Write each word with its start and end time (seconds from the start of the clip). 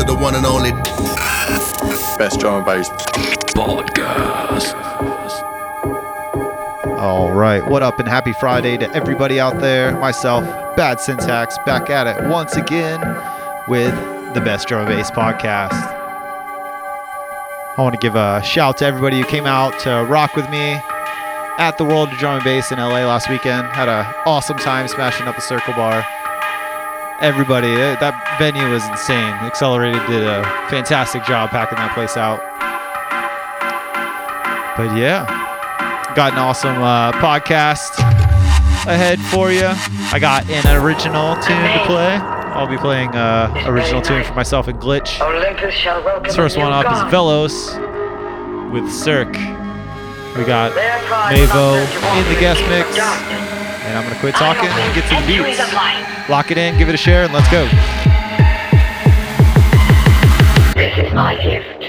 to 0.00 0.06
the 0.06 0.14
one 0.14 0.34
and 0.34 0.46
only 0.46 0.72
best 2.16 2.40
drum 2.40 2.56
and 2.56 2.64
bass 2.64 2.88
podcast. 3.52 4.74
All 6.98 7.32
right, 7.32 7.62
what 7.66 7.82
up 7.82 7.98
and 7.98 8.08
happy 8.08 8.32
Friday 8.32 8.78
to 8.78 8.90
everybody 8.94 9.38
out 9.38 9.60
there. 9.60 9.92
Myself, 9.98 10.44
Bad 10.74 11.00
Syntax, 11.00 11.58
back 11.66 11.90
at 11.90 12.06
it 12.06 12.28
once 12.30 12.56
again 12.56 13.00
with 13.68 13.94
the 14.32 14.40
Best 14.40 14.68
Drum 14.68 14.86
and 14.86 14.96
Bass 14.96 15.10
podcast. 15.10 15.72
I 17.76 17.82
want 17.82 17.94
to 17.94 18.00
give 18.00 18.14
a 18.14 18.42
shout 18.42 18.78
to 18.78 18.86
everybody 18.86 19.20
who 19.20 19.26
came 19.26 19.44
out 19.44 19.78
to 19.80 20.06
rock 20.08 20.34
with 20.34 20.48
me 20.48 20.80
at 21.58 21.76
the 21.76 21.84
World 21.84 22.08
of 22.08 22.18
Drum 22.18 22.36
and 22.36 22.44
Bass 22.44 22.72
in 22.72 22.78
LA 22.78 23.04
last 23.04 23.28
weekend. 23.28 23.66
Had 23.68 23.88
an 23.90 24.06
awesome 24.24 24.56
time 24.56 24.88
smashing 24.88 25.26
up 25.26 25.36
a 25.36 25.42
circle 25.42 25.74
bar. 25.74 26.06
Everybody, 27.20 27.68
eh, 27.68 27.96
that 28.00 28.16
venue 28.38 28.70
was 28.70 28.82
insane. 28.88 29.34
Accelerated 29.44 30.00
did 30.06 30.22
a 30.22 30.42
fantastic 30.70 31.22
job 31.24 31.50
packing 31.50 31.76
that 31.76 31.92
place 31.92 32.16
out. 32.16 32.40
But 34.74 34.96
yeah, 34.96 35.26
got 36.16 36.32
an 36.32 36.38
awesome 36.38 36.80
uh, 36.80 37.12
podcast 37.12 37.98
ahead 38.88 39.20
for 39.20 39.52
you. 39.52 39.68
I 40.12 40.18
got 40.18 40.48
an 40.48 40.82
original 40.82 41.34
tune 41.42 41.60
to 41.60 41.84
play. 41.84 42.16
I'll 42.56 42.66
be 42.66 42.78
playing 42.78 43.14
uh, 43.14 43.52
original 43.66 44.00
tune 44.00 44.24
for 44.24 44.32
myself 44.32 44.66
and 44.66 44.80
Glitch. 44.80 45.20
Olympus 45.20 45.74
shall 45.74 46.02
welcome 46.02 46.22
This 46.22 46.36
first 46.36 46.56
one 46.56 46.72
up 46.72 46.86
is. 46.86 47.12
Velos 47.12 48.72
with 48.72 48.90
Cirque. 48.90 49.36
We 50.38 50.44
got 50.46 50.72
Miavo 50.72 51.76
in 52.18 52.34
the 52.34 52.40
guest 52.40 52.62
mix. 52.70 53.49
Darkness. 53.90 53.90
And 53.90 53.96
I'm 53.96 54.04
going 54.04 54.14
to 54.14 54.20
quit 54.20 54.34
talking 54.34 54.70
and 54.70 54.94
get 54.94 55.04
to 55.04 55.10
the 55.10 55.16
Entries 55.16 55.58
beats. 55.58 56.28
Lock 56.28 56.50
it 56.50 56.58
in, 56.58 56.78
give 56.78 56.88
it 56.88 56.94
a 56.94 56.98
share, 56.98 57.24
and 57.24 57.32
let's 57.32 57.50
go. 57.50 57.66
This 60.74 61.06
is 61.06 61.12
my 61.12 61.36
gift. 61.42 61.79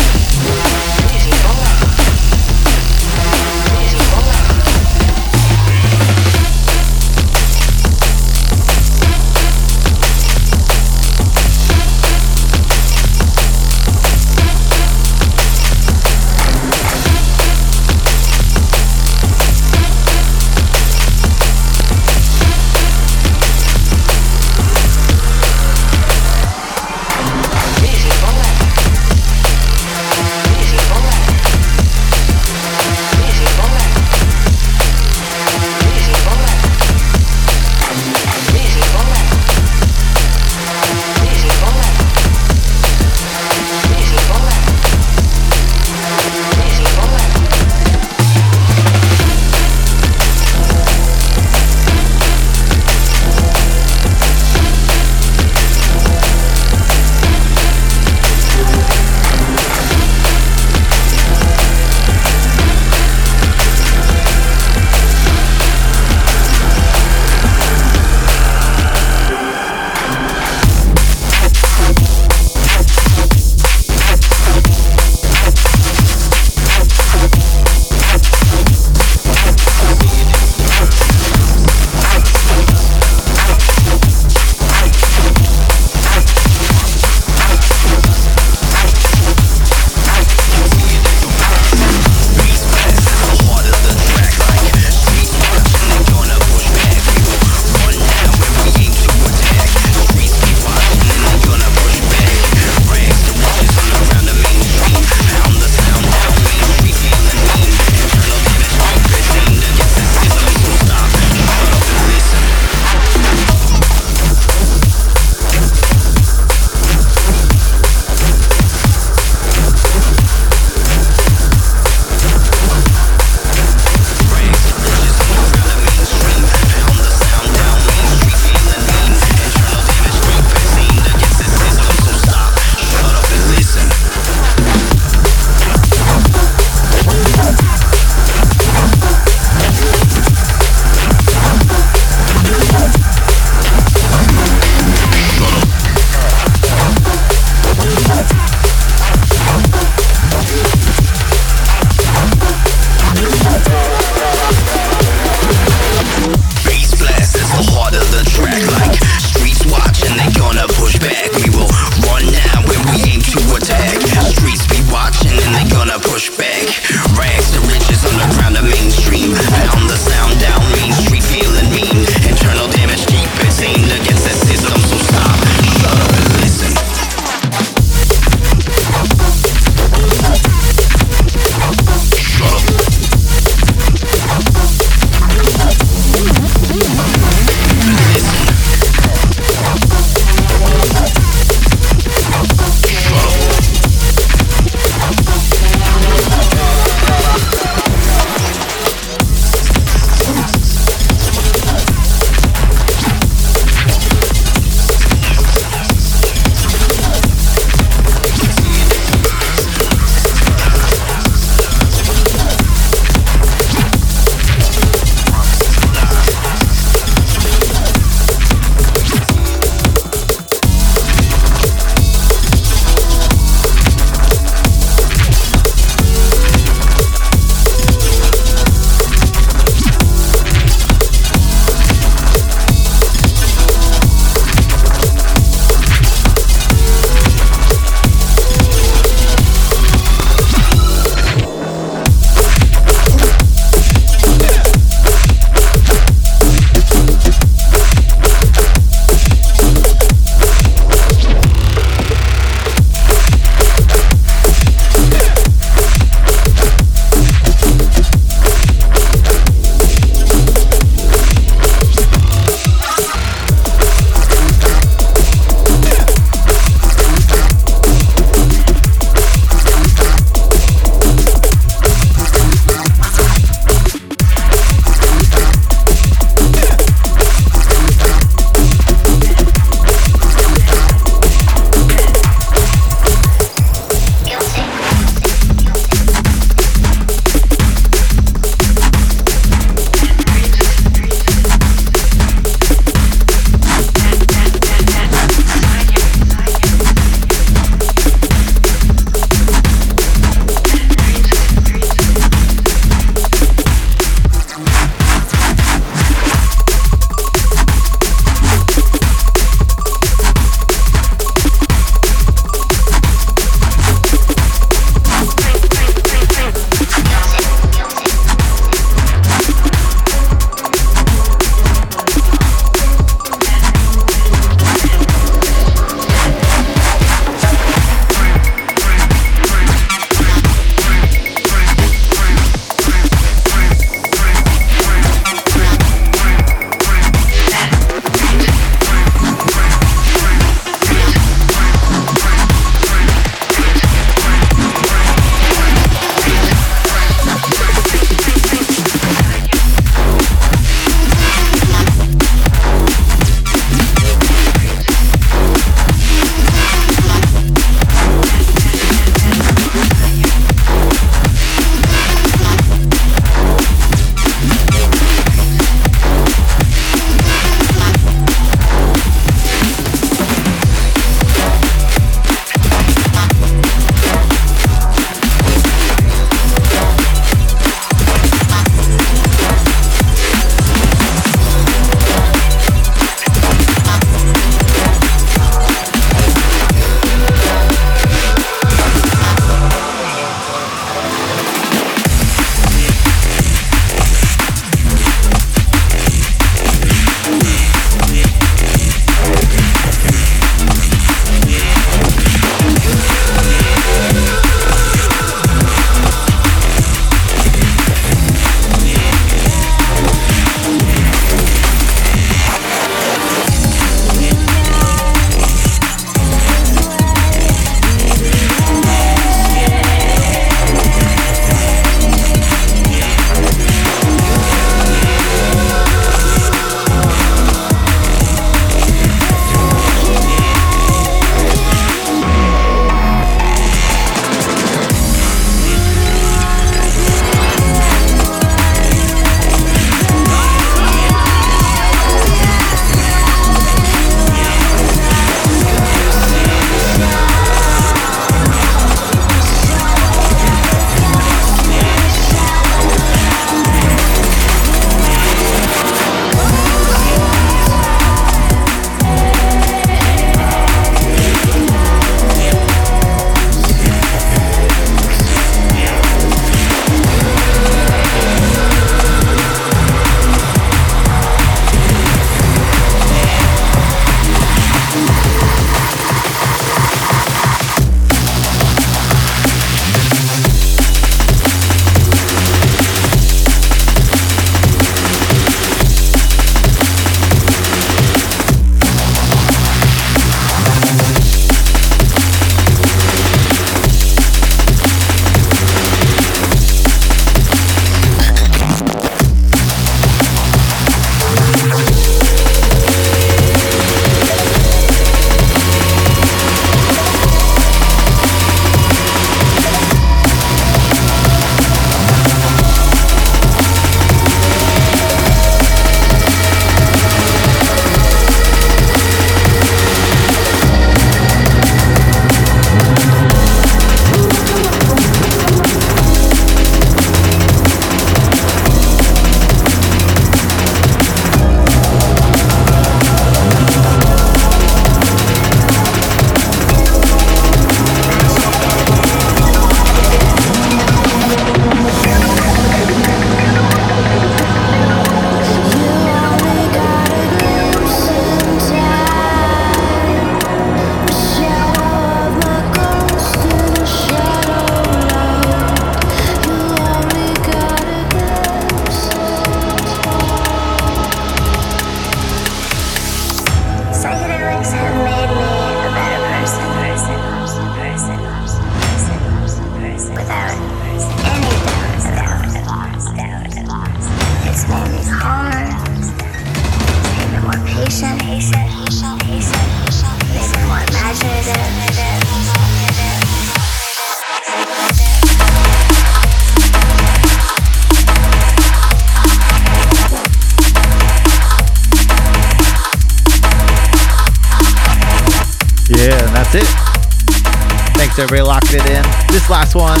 Last 599.48 599.76
one 599.76 600.00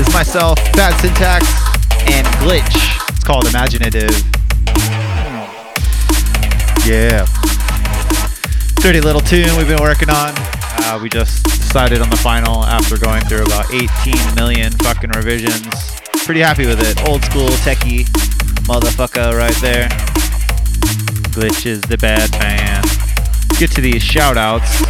is 0.00 0.12
myself, 0.12 0.56
Bad 0.72 0.98
Syntax, 1.00 1.46
and 2.10 2.26
Glitch. 2.42 2.74
It's 3.10 3.22
called 3.22 3.46
Imaginative. 3.46 4.10
Yeah. 6.84 7.24
Dirty 8.82 9.00
little 9.00 9.20
tune 9.20 9.56
we've 9.56 9.68
been 9.68 9.80
working 9.80 10.10
on. 10.10 10.32
Uh, 10.34 10.98
we 11.00 11.08
just 11.08 11.44
decided 11.44 12.00
on 12.00 12.10
the 12.10 12.16
final 12.16 12.64
after 12.64 12.98
going 12.98 13.22
through 13.26 13.44
about 13.44 13.72
18 13.72 14.34
million 14.34 14.72
fucking 14.72 15.10
revisions. 15.10 15.68
Pretty 16.24 16.40
happy 16.40 16.66
with 16.66 16.80
it. 16.82 17.08
Old 17.08 17.22
school 17.22 17.48
techie 17.62 18.06
motherfucker 18.66 19.38
right 19.38 19.54
there. 19.62 19.88
Glitch 21.30 21.64
is 21.64 21.80
the 21.82 21.96
bad 21.96 22.28
man. 22.40 22.82
Get 23.60 23.70
to 23.70 23.80
these 23.80 24.02
shout 24.02 24.36
outs. 24.36 24.80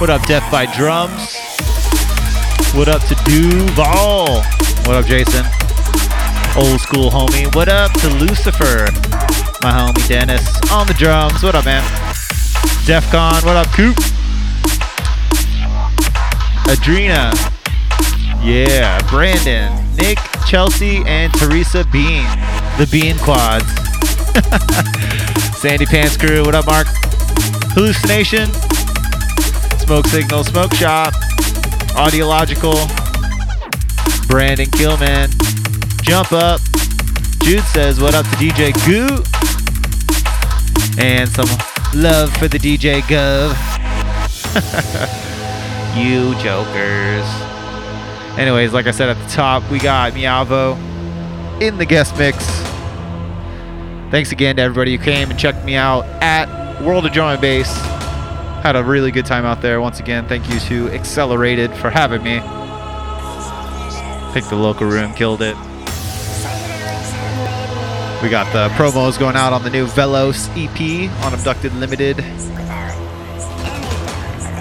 What 0.00 0.10
up, 0.10 0.26
Death 0.26 0.50
by 0.50 0.66
Drums? 0.76 1.39
What 2.72 2.88
up 2.88 3.02
to 3.08 3.16
Duval? 3.24 4.42
What 4.86 4.94
up, 4.94 5.04
Jason? 5.04 5.44
Old 6.56 6.80
school 6.80 7.10
homie. 7.10 7.52
What 7.52 7.68
up 7.68 7.92
to 7.94 8.08
Lucifer? 8.08 8.86
My 9.60 9.72
homie 9.72 10.06
Dennis 10.06 10.46
on 10.70 10.86
the 10.86 10.94
drums. 10.94 11.42
What 11.42 11.56
up, 11.56 11.64
man? 11.64 11.82
Defcon. 12.86 13.44
What 13.44 13.56
up, 13.56 13.66
Coop? 13.72 13.96
Adrena. 16.68 17.34
Yeah. 18.40 19.04
Brandon, 19.10 19.96
Nick, 19.96 20.18
Chelsea, 20.46 21.02
and 21.06 21.34
Teresa 21.34 21.84
Bean. 21.90 22.24
The 22.78 22.88
Bean 22.90 23.18
Quads. 23.18 23.66
Sandy 25.58 25.86
Pants 25.86 26.16
Crew. 26.16 26.44
What 26.44 26.54
up, 26.54 26.66
Mark? 26.66 26.86
Hallucination. 27.74 28.46
Smoke 29.80 30.06
Signal. 30.06 30.44
Smoke 30.44 30.72
Shop. 30.74 31.12
Audiological. 31.94 32.76
Brandon 34.28 34.70
Killman. 34.70 35.30
Jump 36.02 36.32
Up. 36.32 36.60
Jude 37.42 37.64
says, 37.64 38.00
What 38.00 38.14
up 38.14 38.24
to 38.26 38.36
DJ 38.36 38.72
Goo? 38.86 39.22
And 41.02 41.28
some 41.28 41.48
love 41.94 42.34
for 42.36 42.48
the 42.48 42.58
DJ 42.58 43.00
Gov. 43.02 43.56
you 45.96 46.34
jokers. 46.42 47.26
Anyways, 48.38 48.72
like 48.72 48.86
I 48.86 48.90
said 48.90 49.08
at 49.08 49.18
the 49.22 49.32
top, 49.32 49.68
we 49.70 49.78
got 49.78 50.12
Miavo 50.12 50.76
in 51.60 51.78
the 51.78 51.86
guest 51.86 52.16
mix. 52.16 52.46
Thanks 54.10 54.32
again 54.32 54.56
to 54.56 54.62
everybody 54.62 54.96
who 54.96 55.02
came 55.02 55.30
and 55.30 55.38
checked 55.38 55.64
me 55.64 55.76
out 55.76 56.04
at 56.22 56.82
World 56.82 57.06
of 57.06 57.12
Drum 57.12 57.30
and 57.30 57.40
Bass. 57.40 57.99
Had 58.62 58.76
a 58.76 58.84
really 58.84 59.10
good 59.10 59.26
time 59.26 59.44
out 59.46 59.62
there. 59.62 59.80
Once 59.80 60.00
again, 60.00 60.28
thank 60.28 60.48
you 60.50 60.60
to 60.60 60.90
Accelerated 60.90 61.72
for 61.74 61.88
having 61.88 62.22
me. 62.22 62.40
Think 64.32 64.48
the 64.48 64.56
local 64.56 64.86
room 64.86 65.14
killed 65.14 65.42
it. 65.42 65.56
We 68.22 68.28
got 68.28 68.52
the 68.52 68.68
promos 68.74 69.18
going 69.18 69.34
out 69.34 69.54
on 69.54 69.62
the 69.62 69.70
new 69.70 69.86
Velos 69.86 70.48
EP 70.54 71.10
on 71.24 71.32
Abducted 71.32 71.72
Limited. 71.76 72.18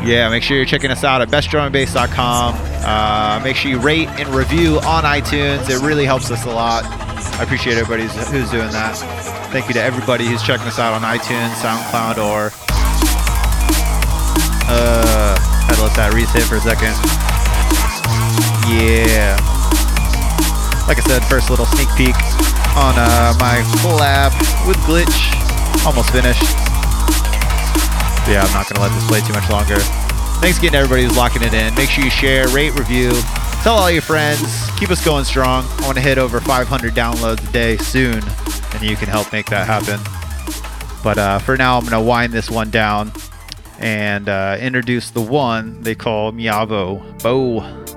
Yeah, 0.02 0.30
make 0.30 0.44
sure 0.44 0.56
you're 0.56 0.66
checking 0.66 0.92
us 0.92 1.04
out 1.04 1.22
at 1.22 1.28
bestdrumandbass.com. 1.28 2.56
Uh, 2.58 3.42
make 3.44 3.58
sure 3.58 3.70
you 3.70 3.80
rate 3.80 4.08
and 4.08 4.30
review 4.30 4.80
on 4.80 5.04
iTunes. 5.04 5.70
It 5.70 5.86
really 5.86 6.06
helps 6.06 6.32
us 6.32 6.46
a 6.46 6.50
lot. 6.50 6.86
I 6.86 7.44
appreciate 7.44 7.78
everybody 7.78 8.04
who's 8.04 8.50
doing 8.50 8.72
that. 8.72 8.96
Thank 9.52 9.68
you 9.68 9.74
to 9.74 9.82
everybody 9.82 10.26
who's 10.26 10.42
checking 10.42 10.68
us 10.68 10.80
out 10.80 10.94
on 10.94 11.02
iTunes, 11.02 11.50
SoundCloud, 11.56 12.18
or 12.18 12.69
uh, 14.70 15.36
to 15.74 15.84
let 15.84 15.96
that 15.98 16.14
reset 16.14 16.46
for 16.46 16.56
a 16.56 16.62
second. 16.62 16.94
Yeah. 18.70 19.34
Like 20.88 20.98
I 20.98 21.04
said, 21.06 21.26
first 21.26 21.50
little 21.50 21.66
sneak 21.66 21.90
peek 21.98 22.18
on 22.78 22.94
uh, 22.98 23.34
my 23.42 23.62
collab 23.82 24.34
with 24.66 24.78
Glitch. 24.86 25.18
Almost 25.86 26.14
finished. 26.14 26.46
But 28.26 28.32
yeah, 28.34 28.46
I'm 28.46 28.54
not 28.54 28.70
gonna 28.70 28.82
let 28.82 28.94
this 28.94 29.06
play 29.10 29.22
too 29.22 29.34
much 29.34 29.50
longer. 29.50 29.78
Thanks 30.42 30.58
again 30.58 30.72
to 30.74 30.78
everybody 30.78 31.04
who's 31.04 31.18
locking 31.18 31.42
it 31.42 31.54
in. 31.54 31.74
Make 31.76 31.90
sure 31.90 32.04
you 32.04 32.10
share, 32.10 32.48
rate, 32.50 32.74
review, 32.78 33.12
tell 33.62 33.76
all 33.76 33.92
your 33.92 34.02
friends. 34.02 34.70
Keep 34.78 34.90
us 34.92 35.04
going 35.04 35.26
strong. 35.26 35.66
I 35.80 35.86
want 35.86 35.98
to 35.98 36.04
hit 36.04 36.18
over 36.18 36.40
500 36.40 36.94
downloads 36.94 37.48
a 37.48 37.52
day 37.52 37.78
soon, 37.78 38.22
and 38.74 38.82
you 38.84 38.96
can 38.96 39.10
help 39.10 39.32
make 39.34 39.48
that 39.48 39.68
happen. 39.68 40.00
But 41.04 41.18
uh, 41.18 41.40
for 41.40 41.58
now, 41.58 41.78
I'm 41.78 41.84
gonna 41.84 42.02
wind 42.02 42.34
this 42.34 42.50
one 42.50 42.70
down 42.70 43.12
and 43.80 44.30
uh, 44.30 44.58
introduce 44.60 45.10
the 45.10 45.22
one 45.22 45.82
they 45.82 45.96
call 45.96 46.32
Miavo 46.32 47.22
Bo. 47.24 47.89